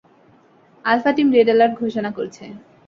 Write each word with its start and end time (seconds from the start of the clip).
Alpha 0.85 1.11
team 1.15 1.27
red 1.35 1.47
alert 1.53 1.73
ঘোষণা 1.81 2.11
করছে। 2.17 2.43